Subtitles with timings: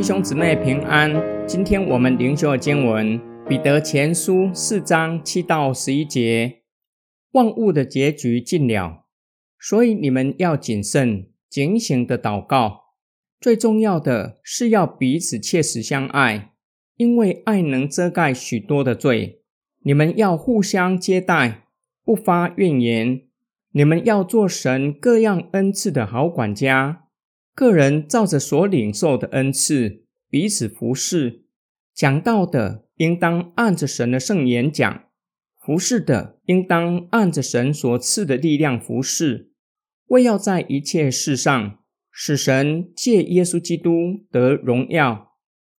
[0.00, 1.12] 弟兄姊妹平安。
[1.46, 6.62] 今天我们灵修的经文《彼得前书》四章七到十一节：
[7.32, 9.04] 万物的结局尽了，
[9.58, 12.94] 所以你们要谨慎、警醒的祷告。
[13.38, 16.52] 最重要的是要彼此切实相爱，
[16.96, 19.42] 因为爱能遮盖许多的罪。
[19.82, 21.64] 你们要互相接待，
[22.06, 23.24] 不发怨言。
[23.72, 27.04] 你们要做神各样恩赐的好管家。
[27.54, 31.44] 个人照着所领受的恩赐彼此服侍，
[31.94, 35.04] 讲道的应当按着神的圣言讲，
[35.58, 39.50] 服侍的应当按着神所赐的力量服侍，
[40.06, 41.78] 为要在一切事上
[42.10, 45.32] 使神借耶稣基督得荣耀，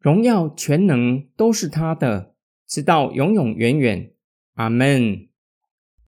[0.00, 2.34] 荣耀全能都是他的，
[2.66, 4.12] 直到永永远远。
[4.54, 5.28] 阿门。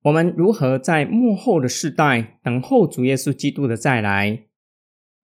[0.02, 4.45] 我们如何在幕后的世代等候主耶稣基督的再来？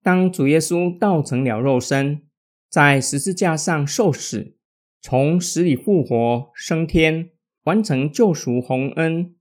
[0.03, 2.23] 当主耶稣道成了肉身，
[2.69, 4.57] 在十字架上受死，
[5.01, 7.29] 从死里复活升天，
[7.63, 9.33] 完成救赎洪恩，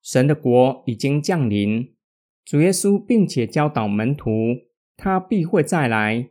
[0.00, 1.92] 神的国已经降临。
[2.44, 4.30] 主耶稣并且教导门徒，
[4.96, 6.30] 他必会再来。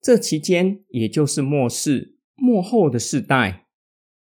[0.00, 3.66] 这期间，也就是末世末后的世代，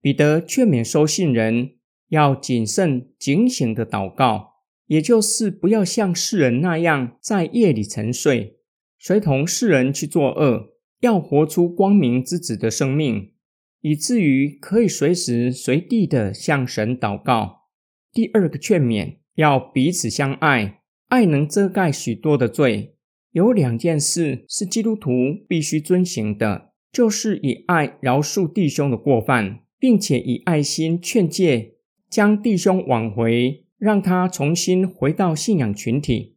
[0.01, 1.75] 彼得劝勉收信人
[2.07, 4.56] 要谨慎警醒的祷告。
[4.87, 8.57] 也就是不要像世人那样在夜里沉睡，
[8.97, 13.33] 随同世人去作恶，要活出光明之子的生命，
[13.81, 17.67] 以至于可以随时随地的向神祷告。
[18.11, 22.95] 第二个劝勉要彼此相爱，爱能遮盖许多的罪。
[23.31, 25.11] 有两件事是基督徒
[25.47, 31.75] 必须遵行的，就是以爱饶恕弟兄的过犯，并且以爱心劝诫，
[32.09, 33.66] 将弟兄挽回。
[33.77, 36.35] 让他重新回到信仰群体。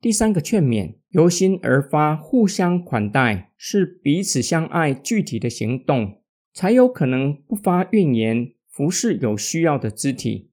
[0.00, 6.22] 第三个劝勉，由心而发，互相款待，是彼此相爱具体的行动，
[6.54, 10.50] 才有可能不发怨言，服侍有需要的肢体。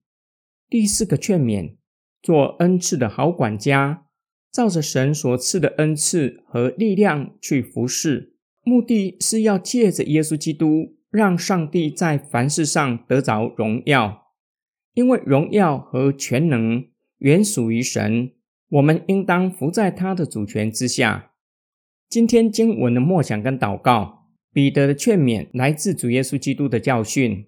[0.68, 1.76] 第四个劝勉，
[2.24, 4.06] 做恩赐的好管家，
[4.52, 8.34] 照着神所赐的恩赐和力量去服侍，
[8.64, 14.25] 目的是要借着耶稣基督，让上帝在凡事上得着荣耀。
[14.96, 16.88] 因为荣耀和全能
[17.20, 18.32] 原属于神，
[18.70, 21.34] 我们应当服在他的主权之下。
[22.10, 27.48] 今天经文的默想跟祷告，彼得的劝勉来自主耶稣基督的教训。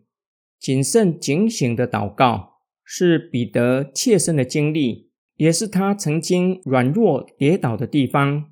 [0.59, 8.51] 谨慎警醒的祷告是彼得切身的经历，也是他曾经软弱跌倒的地方。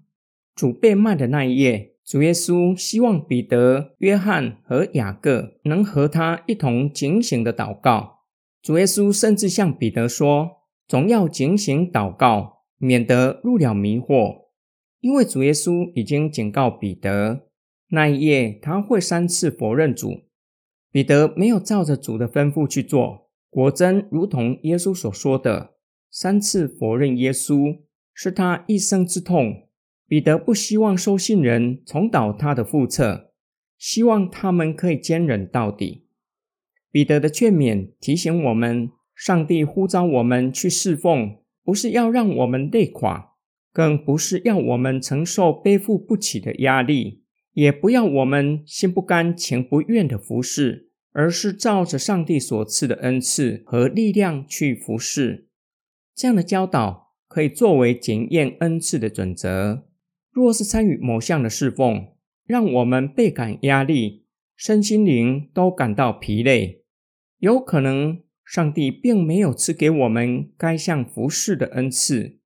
[0.56, 8.15] 主被卖的那一夜，主耶稣希望彼得、约翰和雅各能和他一同警醒的祷告。
[8.66, 14.46] 主耶稣甚至向彼得说：“总要警醒祷告，免得入了迷惑。”
[15.02, 17.46] 因为主耶稣已经警告彼得，
[17.90, 20.24] 那一夜他会三次否认主。
[20.92, 25.76] 彼得没有照着主的吩咐去做，果真如同耶稣所说的，
[26.10, 27.82] 三次否认耶稣
[28.16, 29.68] 是他一生之痛。
[30.08, 33.30] 彼得不希望收信人重蹈他的覆辙，
[33.78, 36.05] 希望他们可以坚忍到底。
[36.96, 43.34] 彼得的劝勉提醒我们：上帝呼召我们去侍奉，不是要让我们累垮，
[43.74, 55.50] 更不是要我们承受背负不起的压力，也不要我们心不甘情不愿的服侍，而是照着上帝所赐的恩赐和力量去服侍。
[56.16, 59.86] 这样的教导可以作为检验恩赐的准则。
[60.32, 62.08] 若是参与某项的侍奉，
[62.46, 64.24] 让我们倍感压力，
[64.56, 66.84] 身心灵都感到疲累。
[67.46, 72.40] 有可能上帝并没有赐给我们该项服侍的恩赐，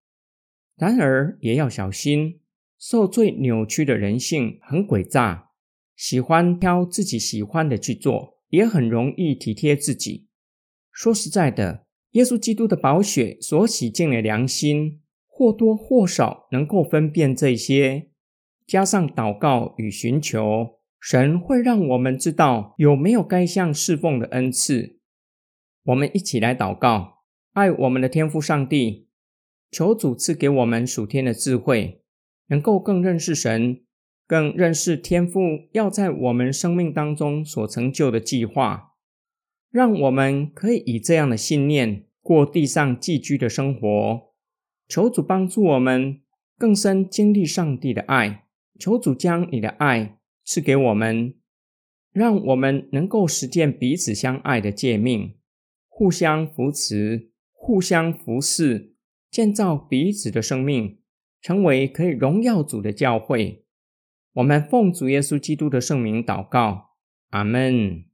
[0.75, 2.41] 然而也要小心，
[2.77, 5.51] 受罪扭曲的人性很诡诈，
[5.95, 10.27] 喜欢挑自己喜欢的去做，也很容易体贴自己。
[10.91, 18.09] 说实在的，耶稣基督的宝血所洗净的良心，或多或少能够分辨这些，
[18.67, 20.78] 加上祷告与寻求。
[20.99, 24.99] 神会让我们知道有没有该项侍奉的恩赐。
[25.85, 27.23] 我们一起来祷告，
[27.53, 29.07] 爱我们的天父上帝，
[29.71, 32.03] 求主赐给我们属天的智慧，
[32.47, 33.81] 能够更认识神，
[34.27, 35.39] 更认识天父
[35.71, 38.93] 要在我们生命当中所成就的计划，
[39.71, 44.33] 让我们可以以这样的信念过地上寄居的生活。
[44.87, 46.19] 求主帮助我们
[46.57, 48.43] 更深经历上帝的爱，
[48.77, 50.18] 求主将你的爱。
[50.51, 51.35] 是给我们，
[52.11, 55.37] 让我们能够实践彼此相爱的诫命，
[55.87, 58.95] 互相扶持，互相服侍，
[59.29, 60.97] 建造彼此的生命，
[61.39, 63.63] 成为可以荣耀主的教会。
[64.33, 66.95] 我们奉主耶稣基督的圣名祷告，
[67.29, 68.08] 阿门。